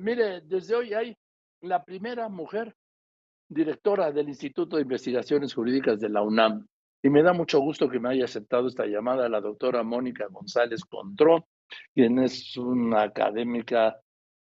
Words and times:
Mire, 0.00 0.40
desde 0.40 0.74
hoy 0.74 0.94
hay 0.94 1.14
la 1.60 1.84
primera 1.84 2.30
mujer 2.30 2.74
directora 3.46 4.10
del 4.10 4.30
Instituto 4.30 4.76
de 4.76 4.82
Investigaciones 4.82 5.52
Jurídicas 5.52 6.00
de 6.00 6.08
la 6.08 6.22
UNAM. 6.22 6.66
Y 7.02 7.10
me 7.10 7.22
da 7.22 7.34
mucho 7.34 7.60
gusto 7.60 7.88
que 7.88 8.00
me 8.00 8.08
haya 8.08 8.24
aceptado 8.24 8.68
esta 8.68 8.86
llamada 8.86 9.28
la 9.28 9.42
doctora 9.42 9.82
Mónica 9.82 10.26
González 10.30 10.86
Contró, 10.86 11.48
quien 11.92 12.18
es 12.18 12.56
una 12.56 13.02
académica 13.02 14.00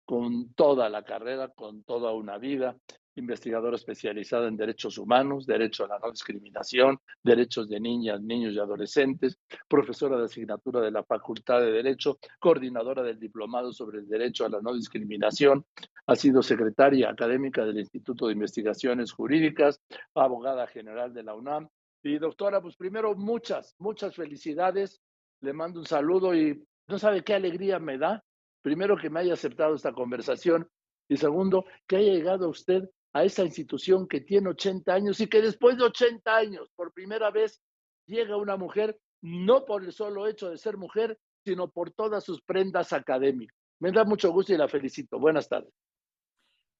con 0.06 0.54
toda 0.54 0.88
la 0.88 1.03
carrera, 1.03 1.48
con 1.48 1.82
toda 1.82 2.12
una 2.12 2.38
vida, 2.38 2.77
investigadora 3.16 3.77
especializada 3.77 4.46
en 4.46 4.56
derechos 4.56 4.98
humanos, 4.98 5.46
derecho 5.46 5.84
a 5.84 5.88
la 5.88 5.98
no 5.98 6.11
discriminación, 6.11 6.98
derechos 7.23 7.68
de 7.68 7.80
niñas, 7.80 8.20
niños 8.23 8.55
y 8.55 8.59
adolescentes, 8.59 9.38
profesora 9.69 10.16
de 10.19 10.27
asignatura 10.27 10.80
de 10.80 10.91
la 10.91 11.02
Facultad 11.02 11.61
de 11.61 11.73
Derecho, 11.73 12.19
coordinadora 12.38 13.02
del 13.02 13.19
Diplomado 13.19 13.73
sobre 13.73 13.98
el 13.98 14.09
Derecho 14.09 14.45
a 14.45 14.48
la 14.48 14.61
No 14.61 14.74
Discriminación, 14.74 15.64
ha 16.07 16.14
sido 16.14 16.43
secretaria 16.43 17.11
académica 17.11 17.65
del 17.65 17.79
Instituto 17.79 18.27
de 18.27 18.34
Investigaciones 18.34 19.12
Jurídicas, 19.12 19.80
abogada 20.15 20.66
general 20.66 21.12
de 21.12 21.23
la 21.24 21.34
UNAM. 21.34 21.68
Y 22.02 22.18
doctora, 22.18 22.60
pues 22.60 22.77
primero 22.77 23.16
muchas, 23.16 23.74
muchas 23.79 24.15
felicidades. 24.15 25.01
Le 25.41 25.52
mando 25.52 25.80
un 25.80 25.87
saludo 25.87 26.34
y 26.34 26.62
no 26.87 26.98
sabe 26.98 27.24
qué 27.24 27.34
alegría 27.34 27.80
me 27.80 27.98
da. 27.98 28.23
Primero 28.66 28.97
que 28.97 29.11
me 29.11 29.20
haya 29.20 29.34
aceptado 29.34 29.77
esta 29.77 29.93
conversación 29.93 30.69
y 31.09 31.16
segundo 31.16 31.66
que 31.87 31.98
haya 31.98 32.11
llegado 32.15 32.48
usted 32.48 32.83
a 33.12 33.23
esa 33.23 33.45
institución 33.45 34.09
que 34.09 34.23
tiene 34.23 34.48
80 34.48 34.93
años 34.93 35.20
y 35.20 35.29
que 35.29 35.41
después 35.41 35.77
de 35.77 35.84
80 35.84 36.37
años, 36.37 36.69
por 36.74 36.93
primera 36.93 37.30
vez, 37.30 37.62
llega 38.09 38.37
una 38.37 38.57
mujer, 38.57 38.98
no 39.23 39.65
por 39.65 39.84
el 39.84 39.93
solo 39.93 40.27
hecho 40.27 40.51
de 40.51 40.59
ser 40.59 40.79
mujer, 40.79 41.16
sino 41.45 41.71
por 41.71 41.93
todas 41.93 42.24
sus 42.24 42.43
prendas 42.43 42.93
académicas. 42.93 43.57
Me 43.79 43.93
da 43.93 44.05
mucho 44.05 44.33
gusto 44.33 44.52
y 44.52 44.57
la 44.57 44.66
felicito. 44.66 45.21
Buenas 45.21 45.48
tardes. 45.48 45.73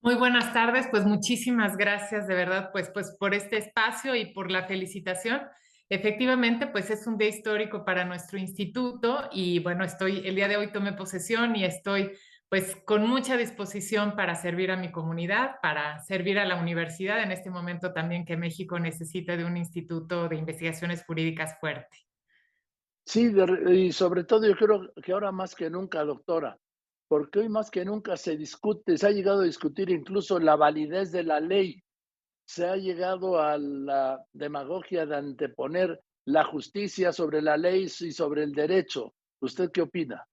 Muy 0.03 0.17
buenas 0.17 0.53
tardes, 0.53 0.89
pues 0.91 1.05
muchísimas 1.05 1.77
gracias 1.77 2.27
de 2.27 2.35
verdad 2.35 2.71
pues, 2.73 2.91
pues 2.93 3.17
por 3.17 3.33
este 3.33 3.59
espacio 3.59 4.17
y 4.17 4.33
por 4.33 4.51
la 4.51 4.67
felicitación. 4.67 5.41
Efectivamente, 5.89 6.67
pues 6.67 6.91
es 6.91 7.07
un 7.07 7.17
día 7.17 7.29
histórico 7.29 7.85
para 7.85 8.05
nuestro 8.05 8.39
instituto 8.39 9.29
y 9.31 9.61
bueno, 9.61 9.85
estoy, 9.85 10.27
el 10.27 10.35
día 10.35 10.49
de 10.49 10.57
hoy 10.57 10.73
tomé 10.73 10.93
posesión 10.93 11.55
y 11.55 11.65
estoy 11.65 12.11
pues 12.49 12.77
con 12.85 13.07
mucha 13.09 13.37
disposición 13.37 14.15
para 14.15 14.35
servir 14.37 14.71
a 14.71 14.77
mi 14.77 14.93
comunidad, 14.93 15.57
para 15.63 16.01
servir 16.01 16.39
a 16.39 16.45
la 16.45 16.57
universidad 16.57 17.23
en 17.23 17.33
este 17.33 17.51
momento 17.51 17.93
también 17.93 18.25
que 18.25 18.37
México 18.37 18.79
necesita 18.79 19.37
de 19.37 19.45
un 19.45 19.57
instituto 19.57 20.29
de 20.29 20.37
investigaciones 20.37 21.05
jurídicas 21.05 21.59
fuerte. 21.61 22.07
Sí, 23.05 23.33
y 23.69 23.93
sobre 23.93 24.25
todo 24.25 24.47
yo 24.47 24.57
creo 24.57 24.93
que 25.03 25.13
ahora 25.13 25.31
más 25.31 25.55
que 25.55 25.71
nunca, 25.71 26.05
doctora, 26.05 26.59
porque 27.09 27.41
hoy 27.41 27.49
más 27.49 27.71
que 27.71 27.85
nunca 27.85 28.17
se 28.17 28.37
discute, 28.37 28.99
se 28.99 29.07
ha 29.07 29.11
llegado 29.11 29.43
a 29.43 29.45
discutir 29.45 29.91
incluso 29.91 30.41
la 30.41 30.57
validez 30.57 31.13
de 31.13 31.23
la 31.23 31.39
ley, 31.39 31.83
se 32.47 32.67
ha 32.67 32.77
llegado 32.77 33.41
a 33.41 33.59
la 33.59 34.25
demagogia 34.33 35.05
de 35.05 35.17
anteponer 35.17 36.01
la 36.25 36.45
justicia 36.45 37.13
sobre 37.13 37.43
la 37.43 37.57
ley 37.57 37.85
y 37.85 38.13
sobre 38.13 38.45
el 38.45 38.53
derecho. 38.53 39.15
¿Usted 39.41 39.71
qué 39.71 39.83
opina? 39.83 40.27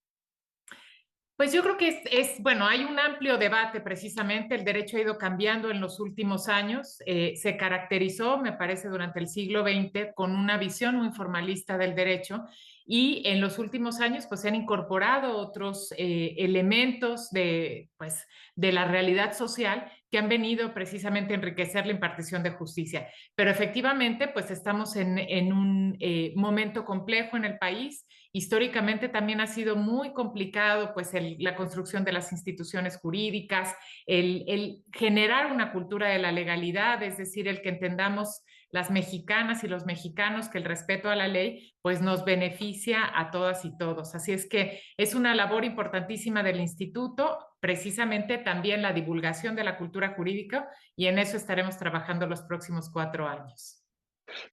Pues 1.36 1.52
yo 1.52 1.64
creo 1.64 1.78
que 1.78 2.04
es, 2.12 2.40
bueno, 2.42 2.68
hay 2.68 2.84
un 2.84 3.00
amplio 3.00 3.40
debate 3.40 3.82
precisamente, 3.82 4.54
el 4.54 4.64
derecho 4.64 4.98
ha 4.98 5.02
ido 5.02 5.18
cambiando 5.18 5.72
en 5.72 5.82
los 5.82 6.00
últimos 6.00 6.48
años, 6.48 7.00
eh, 7.08 7.36
se 7.36 7.58
caracterizó, 7.58 8.38
me 8.38 8.54
parece, 8.54 8.88
durante 8.88 9.20
el 9.20 9.28
siglo 9.28 9.64
XX 9.64 10.14
con 10.14 10.36
una 10.36 10.60
visión 10.60 10.96
muy 10.96 11.12
formalista 11.12 11.78
del 11.80 11.96
derecho 11.96 12.46
y 12.86 13.24
en 13.26 13.42
los 13.42 13.60
últimos 13.60 14.00
años 14.00 14.26
pues 14.28 14.42
se 14.42 14.48
han 14.48 14.56
incorporado 14.56 15.38
otros 15.38 15.94
eh, 15.98 16.36
elementos 16.38 17.30
de, 17.32 17.90
pues, 17.98 18.26
de 18.56 18.72
la 18.72 18.86
realidad 18.86 19.34
social 19.34 19.92
que 20.10 20.18
han 20.18 20.30
venido 20.30 20.74
precisamente 20.74 21.34
a 21.34 21.38
enriquecer 21.38 21.86
la 21.86 21.94
impartición 21.94 22.44
de 22.44 22.52
justicia. 22.52 23.08
Pero 23.36 23.50
efectivamente 23.52 24.28
pues 24.28 24.52
estamos 24.52 24.96
en, 24.96 25.18
en 25.18 25.54
un 25.54 25.98
eh, 26.00 26.34
momento 26.36 26.86
complejo 26.86 27.38
en 27.38 27.46
el 27.46 27.58
país 27.58 28.06
Históricamente 28.36 29.10
también 29.10 29.42
ha 29.42 29.48
sido 29.48 29.76
muy 29.76 30.12
complicado 30.12 30.96
pues 30.96 31.12
la 31.38 31.56
construcción 31.56 32.04
de 32.04 32.14
las 32.14 32.32
instituciones 32.32 32.98
jurídicas, 32.98 33.76
el, 34.08 34.44
el 34.48 34.84
generar 34.92 35.52
una 35.52 35.72
cultura 35.72 36.08
de 36.08 36.18
la 36.18 36.32
legalidad, 36.32 37.04
es 37.04 37.20
decir, 37.20 37.48
el 37.48 37.62
que 37.62 37.70
entendamos 37.70 38.42
las 38.74 38.90
mexicanas 38.90 39.64
y 39.64 39.68
los 39.68 39.86
mexicanos 39.86 40.50
que 40.50 40.58
el 40.58 40.66
respeto 40.66 41.10
a 41.10 41.16
la 41.16 41.28
ley 41.28 41.76
pues 41.84 42.02
nos 42.02 42.26
beneficia 42.26 43.08
a 43.18 43.30
todas 43.30 43.66
y 43.66 43.78
todos. 43.78 44.16
Así 44.16 44.34
es 44.34 44.50
que 44.50 44.82
es 44.98 45.14
una 45.14 45.36
labor 45.36 45.64
importantísima 45.64 46.42
del 46.42 46.60
instituto, 46.60 47.38
precisamente 47.60 48.40
también 48.40 48.82
la 48.82 48.92
divulgación 48.92 49.56
de 49.56 49.64
la 49.64 49.78
cultura 49.78 50.16
jurídica 50.16 50.68
y 50.96 51.06
en 51.06 51.20
eso 51.20 51.38
estaremos 51.38 51.78
trabajando 51.78 52.26
los 52.26 52.42
próximos 52.42 52.90
cuatro 52.90 53.28
años. 53.28 53.86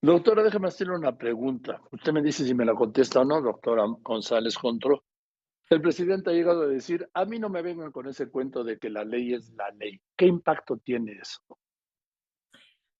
Doctora, 0.02 0.42
déjame 0.42 0.68
hacerle 0.68 0.96
una 0.96 1.16
pregunta. 1.16 1.80
Usted 1.90 2.12
me 2.12 2.20
dice 2.20 2.44
si 2.44 2.54
me 2.54 2.66
la 2.66 2.74
contesta 2.74 3.20
o 3.20 3.24
no, 3.24 3.40
doctora 3.40 3.84
González 4.02 4.58
Contro. 4.58 5.02
El 5.70 5.80
presidente 5.80 6.28
ha 6.28 6.34
llegado 6.34 6.64
a 6.64 6.66
decir, 6.66 7.08
a 7.14 7.24
mí 7.24 7.38
no 7.38 7.48
me 7.48 7.62
vengan 7.62 7.90
con 7.90 8.06
ese 8.06 8.28
cuento 8.28 8.64
de 8.64 8.76
que 8.76 8.90
la 8.90 9.02
ley 9.02 9.32
es 9.32 9.50
la 9.54 9.70
ley. 9.70 9.98
¿Qué 10.14 10.26
impacto 10.26 10.76
tiene 10.76 11.12
eso? 11.12 11.40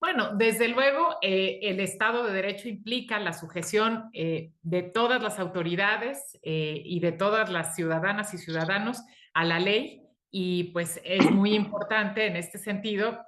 Bueno, 0.00 0.34
desde 0.34 0.69
luego, 0.69 1.16
eh, 1.21 1.59
el 1.62 1.78
Estado 1.78 2.25
de 2.25 2.33
Derecho 2.33 2.71
implica 2.71 3.21
la 3.21 3.34
sujeción 3.34 4.09
eh, 4.15 4.53
de 4.62 4.83
todas 4.83 5.22
las 5.22 5.38
autoridades 5.38 6.38
eh, 6.43 6.81
y 6.83 7.00
de 7.00 7.12
todas 7.12 7.50
las 7.50 7.77
ciudadanas 7.77 8.33
y 8.33 8.39
ciudadanos 8.39 9.03
a 9.34 9.44
la 9.44 9.59
ley 9.60 10.03
y 10.31 10.65
pues 10.72 11.03
es 11.05 11.31
muy 11.31 11.55
importante 11.55 12.27
en 12.27 12.37
este 12.37 12.56
sentido 12.56 13.19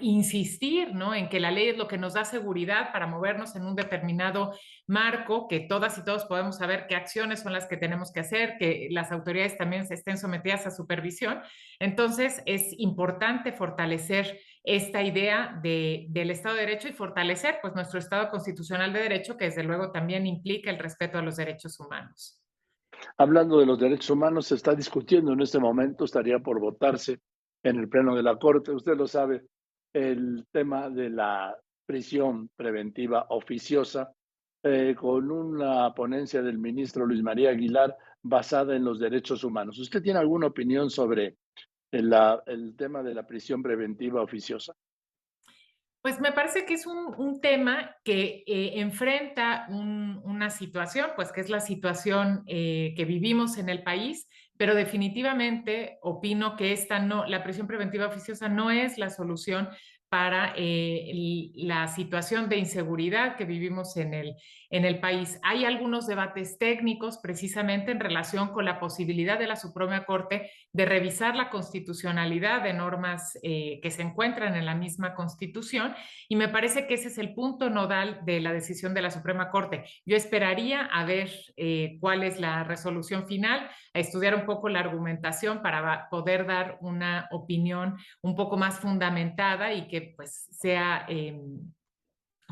insistir 0.00 0.94
¿no? 0.94 1.14
en 1.14 1.28
que 1.28 1.40
la 1.40 1.50
ley 1.50 1.68
es 1.68 1.76
lo 1.76 1.88
que 1.88 1.98
nos 1.98 2.14
da 2.14 2.24
seguridad 2.24 2.92
para 2.92 3.06
movernos 3.06 3.56
en 3.56 3.64
un 3.64 3.74
determinado 3.74 4.52
marco, 4.86 5.48
que 5.48 5.60
todas 5.60 5.98
y 5.98 6.04
todos 6.04 6.26
podemos 6.26 6.58
saber 6.58 6.86
qué 6.88 6.94
acciones 6.94 7.40
son 7.40 7.52
las 7.52 7.66
que 7.66 7.76
tenemos 7.76 8.12
que 8.12 8.20
hacer, 8.20 8.56
que 8.58 8.88
las 8.90 9.10
autoridades 9.10 9.58
también 9.58 9.86
se 9.86 9.94
estén 9.94 10.18
sometidas 10.18 10.66
a 10.66 10.70
supervisión. 10.70 11.40
Entonces, 11.80 12.42
es 12.46 12.72
importante 12.78 13.52
fortalecer 13.52 14.38
esta 14.64 15.02
idea 15.02 15.58
de, 15.62 16.06
del 16.10 16.30
Estado 16.30 16.56
de 16.56 16.62
Derecho 16.62 16.88
y 16.88 16.92
fortalecer 16.92 17.56
pues, 17.62 17.74
nuestro 17.74 17.98
Estado 17.98 18.28
constitucional 18.28 18.92
de 18.92 19.00
Derecho, 19.00 19.36
que 19.36 19.46
desde 19.46 19.62
luego 19.62 19.90
también 19.90 20.26
implica 20.26 20.70
el 20.70 20.78
respeto 20.78 21.18
a 21.18 21.22
los 21.22 21.36
derechos 21.36 21.78
humanos. 21.80 22.42
Hablando 23.16 23.58
de 23.58 23.66
los 23.66 23.78
derechos 23.78 24.10
humanos, 24.10 24.46
se 24.46 24.56
está 24.56 24.74
discutiendo 24.74 25.32
en 25.32 25.40
este 25.40 25.58
momento, 25.58 26.04
estaría 26.04 26.38
por 26.38 26.60
votarse 26.60 27.20
en 27.62 27.78
el 27.78 27.88
Pleno 27.88 28.14
de 28.14 28.22
la 28.22 28.36
Corte. 28.36 28.72
Usted 28.72 28.96
lo 28.96 29.06
sabe, 29.06 29.42
el 29.92 30.46
tema 30.52 30.90
de 30.90 31.10
la 31.10 31.56
prisión 31.86 32.50
preventiva 32.56 33.26
oficiosa, 33.30 34.12
eh, 34.62 34.94
con 34.98 35.30
una 35.30 35.94
ponencia 35.94 36.42
del 36.42 36.58
ministro 36.58 37.06
Luis 37.06 37.22
María 37.22 37.50
Aguilar 37.50 37.96
basada 38.22 38.76
en 38.76 38.84
los 38.84 38.98
derechos 38.98 39.44
humanos. 39.44 39.78
¿Usted 39.78 40.02
tiene 40.02 40.18
alguna 40.18 40.48
opinión 40.48 40.90
sobre 40.90 41.36
el, 41.90 42.74
tema 42.76 43.02
de 43.02 43.14
la 43.14 43.26
prisión 43.26 43.62
preventiva 43.62 44.22
oficiosa? 44.22 44.74
Pues 46.00 46.20
me 46.20 46.32
parece 46.32 46.64
que 46.64 46.74
es 46.74 46.86
un, 46.86 47.40
tema 47.40 47.96
que 48.04 48.44
eh, 48.46 48.72
enfrenta 48.76 49.66
una 49.68 50.48
situación, 50.48 51.10
pues 51.16 51.32
que 51.32 51.40
es 51.40 51.50
la 51.50 51.60
situación 51.60 52.44
eh, 52.46 52.94
que 52.96 53.04
vivimos 53.04 53.58
en 53.58 53.68
el 53.68 53.82
país, 53.82 54.28
pero 54.56 54.74
definitivamente 54.74 55.98
opino 56.02 56.56
que 56.56 56.72
esta 56.72 56.98
no, 56.98 57.26
la 57.26 57.42
prisión 57.42 57.66
preventiva 57.66 58.06
oficiosa 58.06 58.48
no 58.48 58.70
es 58.70 58.96
la 58.96 59.10
solución 59.10 59.68
para 60.08 60.54
eh, 60.56 61.50
la 61.54 61.86
situación 61.88 62.48
de 62.48 62.56
inseguridad 62.56 63.36
que 63.36 63.44
vivimos 63.44 63.96
en 63.96 64.14
el, 64.14 64.36
en 64.70 64.84
el 64.84 65.00
país. 65.00 65.38
Hay 65.42 65.64
algunos 65.64 66.06
debates 66.06 66.58
técnicos 66.58 67.18
precisamente 67.18 67.90
en 67.90 68.00
relación 68.00 68.48
con 68.48 68.64
la 68.64 68.80
posibilidad 68.80 69.38
de 69.38 69.46
la 69.46 69.56
Suprema 69.56 70.04
Corte 70.04 70.50
de 70.72 70.84
revisar 70.84 71.34
la 71.36 71.50
constitucionalidad 71.50 72.62
de 72.62 72.72
normas 72.72 73.38
eh, 73.42 73.80
que 73.82 73.90
se 73.90 74.02
encuentran 74.02 74.56
en 74.56 74.66
la 74.66 74.74
misma 74.74 75.14
Constitución 75.14 75.94
y 76.28 76.36
me 76.36 76.48
parece 76.48 76.86
que 76.86 76.94
ese 76.94 77.08
es 77.08 77.18
el 77.18 77.34
punto 77.34 77.70
nodal 77.70 78.20
de 78.24 78.40
la 78.40 78.52
decisión 78.52 78.94
de 78.94 79.02
la 79.02 79.10
Suprema 79.10 79.50
Corte. 79.50 79.84
Yo 80.06 80.16
esperaría 80.16 80.84
a 80.84 81.04
ver 81.04 81.30
eh, 81.56 81.98
cuál 82.00 82.22
es 82.22 82.40
la 82.40 82.64
resolución 82.64 83.26
final, 83.26 83.68
a 83.94 83.98
estudiar 83.98 84.34
un 84.34 84.46
poco 84.46 84.68
la 84.68 84.80
argumentación 84.80 85.62
para 85.62 86.08
poder 86.10 86.46
dar 86.46 86.78
una 86.80 87.28
opinión 87.30 87.96
un 88.22 88.34
poco 88.34 88.56
más 88.56 88.78
fundamentada 88.78 89.72
y 89.72 89.88
que 89.88 89.97
pues 90.00 90.48
sea... 90.50 91.04
Em, 91.08 91.72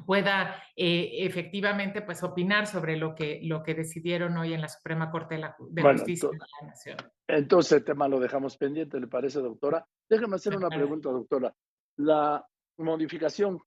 pueda 0.05 0.63
eh, 0.77 1.25
efectivamente 1.27 2.03
pues 2.03 2.23
opinar 2.23 2.67
sobre 2.67 2.97
lo 2.97 3.15
que, 3.15 3.41
lo 3.43 3.63
que 3.63 3.75
decidieron 3.75 4.37
hoy 4.37 4.53
en 4.53 4.61
la 4.61 4.69
Suprema 4.69 5.11
Corte 5.11 5.37
de, 5.37 5.41
la, 5.41 5.57
Justicia 5.93 6.29
de 6.29 6.39
la 6.39 6.69
Nación. 6.69 6.97
Entonces 7.27 7.73
el 7.73 7.85
tema 7.85 8.07
lo 8.07 8.21
dejamos 8.21 8.57
pendiente, 8.57 9.01
¿le 9.01 9.07
parece, 9.07 9.41
doctora? 9.41 9.87
Déjeme 10.09 10.37
hacer 10.37 10.57
una 10.57 10.69
pregunta, 10.69 11.11
doctora. 11.11 11.53
La 11.97 12.45
modificación 12.79 13.59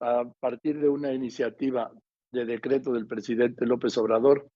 a 0.00 0.24
partir 0.38 0.78
de 0.80 0.88
una 0.88 1.12
iniciativa 1.12 1.90
de 2.32 2.44
decreto 2.44 2.92
del 2.92 3.06
presidente 3.06 3.66
López 3.66 3.96
Obrador 3.98 4.48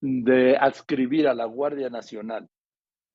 de 0.00 0.56
adscribir 0.56 1.28
a 1.28 1.34
la 1.34 1.46
Guardia 1.46 1.88
Nacional 1.88 2.48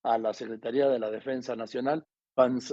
a 0.04 0.18
la 0.18 0.34
Secretaría 0.34 0.88
de 0.88 1.00
la 1.00 1.12
Defensa 1.12 1.56
Nacional, 1.56 2.06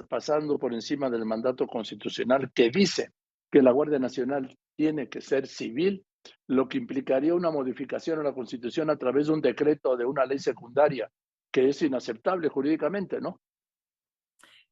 pasando 0.08 0.58
por 0.58 0.74
encima 0.74 1.08
del 1.08 1.24
mandato 1.24 1.66
constitucional 1.66 2.52
que 2.52 2.70
dice 2.70 3.12
que 3.50 3.62
la 3.62 3.72
Guardia 3.72 3.98
Nacional 3.98 4.56
tiene 4.76 5.08
que 5.08 5.20
ser 5.20 5.46
civil, 5.46 6.04
lo 6.48 6.68
que 6.68 6.78
implicaría 6.78 7.34
una 7.34 7.50
modificación 7.50 8.20
a 8.20 8.22
la 8.22 8.34
Constitución 8.34 8.90
a 8.90 8.96
través 8.96 9.26
de 9.26 9.32
un 9.32 9.40
decreto 9.40 9.90
o 9.90 9.96
de 9.96 10.04
una 10.04 10.26
ley 10.26 10.38
secundaria, 10.38 11.10
que 11.50 11.68
es 11.68 11.80
inaceptable 11.82 12.48
jurídicamente, 12.48 13.20
¿no? 13.20 13.40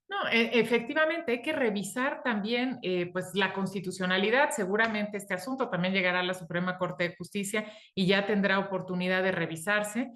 No, 0.08 0.28
e, 0.30 0.60
efectivamente, 0.60 1.32
hay 1.32 1.42
que 1.42 1.54
revisar 1.54 2.22
también 2.22 2.78
eh, 2.82 3.08
pues, 3.12 3.30
la 3.32 3.54
constitucionalidad. 3.54 4.50
Seguramente 4.50 5.16
este 5.16 5.32
asunto 5.32 5.70
también 5.70 5.94
llegará 5.94 6.20
a 6.20 6.24
la 6.24 6.34
Suprema 6.34 6.76
Corte 6.76 7.08
de 7.08 7.16
Justicia 7.16 7.64
y 7.94 8.06
ya 8.06 8.26
tendrá 8.26 8.58
oportunidad 8.58 9.22
de 9.22 9.32
revisarse 9.32 10.12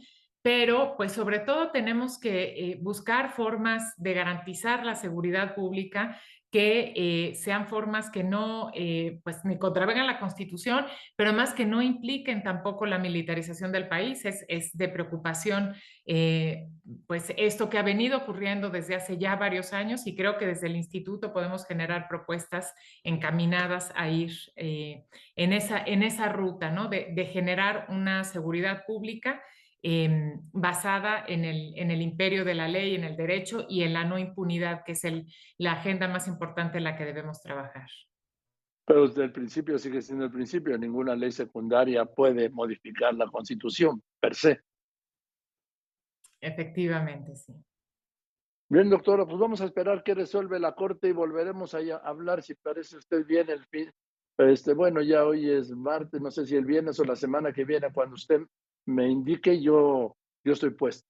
pero 0.46 0.94
pues 0.96 1.10
sobre 1.10 1.40
todo 1.40 1.72
tenemos 1.72 2.20
que 2.20 2.44
eh, 2.70 2.78
buscar 2.80 3.32
formas 3.32 3.94
de 3.96 4.14
garantizar 4.14 4.86
la 4.86 4.94
seguridad 4.94 5.56
pública 5.56 6.20
que 6.52 6.92
eh, 6.94 7.34
sean 7.34 7.66
formas 7.66 8.10
que 8.10 8.22
no, 8.22 8.70
eh, 8.72 9.18
pues 9.24 9.44
ni 9.44 9.58
contravengan 9.58 10.06
la 10.06 10.20
Constitución, 10.20 10.86
pero 11.16 11.32
más 11.32 11.52
que 11.52 11.66
no 11.66 11.82
impliquen 11.82 12.44
tampoco 12.44 12.86
la 12.86 12.98
militarización 12.98 13.72
del 13.72 13.88
país. 13.88 14.24
Es, 14.24 14.70
de 14.72 14.88
preocupación, 14.88 15.74
pues 17.08 17.32
esto 17.36 17.68
que 17.68 17.78
ha 17.78 17.82
venido 17.82 18.18
ocurriendo 18.18 18.70
desde 18.70 18.94
hace 18.94 19.18
ya 19.18 19.34
varios 19.34 19.72
años 19.72 20.06
y 20.06 20.14
creo 20.14 20.38
que 20.38 20.46
desde 20.46 20.68
el 20.68 20.76
instituto 20.76 21.32
podemos 21.32 21.66
generar 21.66 22.06
propuestas 22.06 22.72
encaminadas 23.02 23.92
a 23.96 24.08
ir 24.08 24.30
en, 24.54 25.52
esa, 25.52 25.82
en 25.84 26.04
esa 26.04 26.28
ruta, 26.28 26.70
¿no? 26.70 26.86
De, 26.86 27.08
de 27.16 27.26
generar 27.26 27.86
una 27.88 28.22
seguridad 28.22 28.84
pública 28.86 29.42
Em, 29.82 30.40
basada 30.52 31.24
en 31.28 31.44
el, 31.44 31.78
en 31.78 31.90
el 31.90 32.02
imperio 32.02 32.44
de 32.44 32.54
la 32.54 32.66
ley, 32.66 32.94
en 32.94 33.04
el 33.04 33.16
derecho 33.16 33.66
y 33.68 33.82
en 33.82 33.92
la 33.92 34.04
no 34.04 34.18
impunidad, 34.18 34.82
que 34.84 34.92
es 34.92 35.04
el, 35.04 35.32
la 35.58 35.72
agenda 35.72 36.08
más 36.08 36.26
importante 36.26 36.78
en 36.78 36.84
la 36.84 36.96
que 36.96 37.04
debemos 37.04 37.40
trabajar. 37.40 37.88
Pero 38.84 39.06
desde 39.06 39.24
el 39.24 39.32
principio 39.32 39.78
sigue 39.78 40.00
siendo 40.00 40.24
el 40.24 40.30
principio, 40.30 40.76
ninguna 40.78 41.14
ley 41.14 41.30
secundaria 41.30 42.04
puede 42.04 42.48
modificar 42.48 43.14
la 43.14 43.26
constitución 43.26 44.02
per 44.18 44.34
se. 44.34 44.60
Efectivamente, 46.40 47.36
sí. 47.36 47.52
Bien, 48.68 48.90
doctora, 48.90 49.24
pues 49.24 49.38
vamos 49.38 49.60
a 49.60 49.66
esperar 49.66 50.02
que 50.02 50.14
resuelve 50.14 50.58
la 50.58 50.74
Corte 50.74 51.08
y 51.08 51.12
volveremos 51.12 51.74
a 51.74 51.78
hablar 52.02 52.42
si 52.42 52.54
parece 52.54 52.96
usted 52.96 53.24
bien 53.24 53.48
el 53.50 53.64
fin. 53.66 53.90
Este, 54.38 54.74
bueno, 54.74 55.00
ya 55.00 55.24
hoy 55.24 55.48
es 55.48 55.70
martes, 55.70 56.20
no 56.20 56.30
sé 56.30 56.44
si 56.46 56.56
el 56.56 56.64
viernes 56.64 56.98
o 56.98 57.04
la 57.04 57.14
semana 57.14 57.52
que 57.52 57.64
viene, 57.64 57.92
cuando 57.92 58.14
usted 58.14 58.40
me 58.86 59.08
indique, 59.08 59.60
yo, 59.60 60.16
yo 60.44 60.52
estoy 60.52 60.70
puesto. 60.70 61.06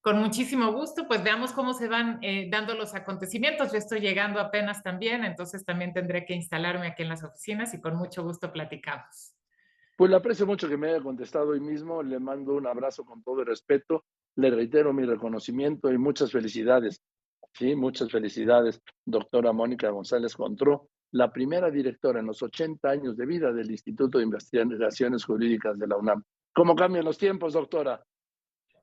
Con 0.00 0.18
muchísimo 0.18 0.72
gusto, 0.72 1.08
pues 1.08 1.24
veamos 1.24 1.52
cómo 1.52 1.74
se 1.74 1.88
van 1.88 2.20
eh, 2.22 2.48
dando 2.48 2.74
los 2.74 2.94
acontecimientos. 2.94 3.72
Yo 3.72 3.78
estoy 3.78 4.00
llegando 4.00 4.38
apenas 4.38 4.82
también, 4.82 5.24
entonces 5.24 5.64
también 5.64 5.92
tendré 5.92 6.24
que 6.24 6.34
instalarme 6.34 6.86
aquí 6.86 7.02
en 7.02 7.08
las 7.08 7.24
oficinas 7.24 7.74
y 7.74 7.80
con 7.80 7.96
mucho 7.96 8.22
gusto 8.22 8.52
platicamos. 8.52 9.34
Pues 9.96 10.10
le 10.10 10.16
aprecio 10.16 10.46
mucho 10.46 10.68
que 10.68 10.76
me 10.76 10.90
haya 10.90 11.00
contestado 11.00 11.48
hoy 11.48 11.60
mismo, 11.60 12.02
le 12.02 12.20
mando 12.20 12.54
un 12.54 12.66
abrazo 12.66 13.04
con 13.04 13.22
todo 13.22 13.40
el 13.40 13.46
respeto, 13.46 14.04
le 14.36 14.50
reitero 14.50 14.92
mi 14.92 15.04
reconocimiento 15.04 15.90
y 15.90 15.98
muchas 15.98 16.30
felicidades. 16.30 17.02
Sí, 17.54 17.74
muchas 17.74 18.12
felicidades, 18.12 18.82
doctora 19.04 19.52
Mónica 19.52 19.88
González 19.88 20.36
Contró, 20.36 20.90
la 21.12 21.32
primera 21.32 21.70
directora 21.70 22.20
en 22.20 22.26
los 22.26 22.42
80 22.42 22.88
años 22.88 23.16
de 23.16 23.26
vida 23.26 23.52
del 23.52 23.70
Instituto 23.70 24.18
de 24.18 24.24
Investigaciones 24.24 25.24
Jurídicas 25.24 25.78
de 25.78 25.86
la 25.86 25.96
UNAM. 25.96 26.22
¿Cómo 26.56 26.74
cambian 26.74 27.04
los 27.04 27.18
tiempos, 27.18 27.52
doctora? 27.52 28.02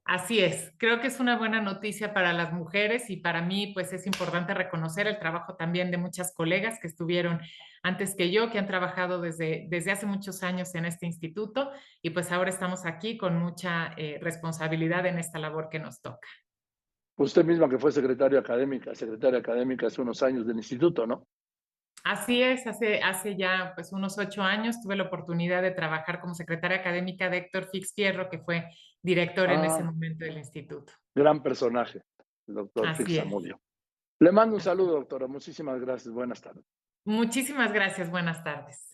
Así 0.06 0.40
es, 0.40 0.72
creo 0.78 1.02
que 1.02 1.08
es 1.08 1.20
una 1.20 1.40
buena 1.40 1.60
noticia 1.60 2.14
para 2.14 2.32
las 2.32 2.54
mujeres 2.54 3.10
y 3.10 3.18
para 3.18 3.42
mí 3.42 3.72
pues 3.74 3.92
es 3.94 4.06
importante 4.06 4.54
reconocer 4.54 5.08
el 5.08 5.18
trabajo 5.18 5.56
también 5.56 5.90
de 5.90 5.98
muchas 5.98 6.36
colegas 6.36 6.78
que 6.80 6.86
estuvieron 6.86 7.40
antes 7.82 8.14
que 8.16 8.30
yo, 8.32 8.52
que 8.52 8.60
han 8.60 8.68
trabajado 8.68 9.22
desde, 9.22 9.66
desde 9.70 9.92
hace 9.92 10.06
muchos 10.06 10.44
años 10.44 10.76
en 10.76 10.86
este 10.86 11.08
instituto 11.08 11.72
y 12.04 12.12
pues 12.12 12.32
ahora 12.32 12.52
estamos 12.52 12.86
aquí 12.86 13.18
con 13.18 13.40
mucha 13.40 13.94
eh, 13.98 14.20
responsabilidad 14.22 15.08
en 15.08 15.18
esta 15.18 15.40
labor 15.40 15.70
que 15.70 15.80
nos 15.80 16.00
toca. 16.00 16.28
Usted 17.16 17.44
misma 17.44 17.68
que 17.68 17.80
fue 17.80 17.92
secretaria 17.92 18.40
académica, 18.40 18.94
secretaria 18.94 19.40
académica 19.40 19.88
hace 19.88 20.00
unos 20.00 20.22
años 20.22 20.46
del 20.46 20.58
instituto, 20.58 21.08
¿no? 21.08 21.26
Así 22.04 22.42
es, 22.42 22.68
hace, 22.68 23.02
hace 23.02 23.38
ya 23.38 23.72
pues 23.76 23.94
unos 23.94 24.18
ocho 24.18 24.42
años 24.42 24.82
tuve 24.82 24.98
la 24.98 25.04
oportunidad 25.04 25.62
de 25.62 25.72
trabajar 25.72 26.20
como 26.20 26.36
secretaria 26.36 26.78
académica 26.78 27.30
de 27.30 27.38
Héctor 27.38 27.70
Fix 27.72 27.94
Fierro, 27.94 28.30
que 28.30 28.40
fue 28.40 28.66
director 29.02 29.50
en 29.50 29.64
ese 29.64 29.80
ah. 29.80 29.86
momento 29.86 30.26
del 30.26 30.38
instituto. 30.38 30.92
Gran 31.16 31.42
personaje, 31.42 32.04
el 32.48 32.56
doctor 32.56 32.94
Fix 32.96 33.20
Amudio. 33.20 33.62
Le 34.20 34.32
mando 34.32 34.56
un 34.56 34.62
saludo, 34.62 34.94
doctora. 34.94 35.28
Muchísimas 35.28 35.80
gracias. 35.80 36.14
Buenas 36.14 36.42
tardes. 36.42 36.66
Muchísimas 37.06 37.72
gracias. 37.72 38.10
Buenas 38.10 38.44
tardes. 38.44 38.93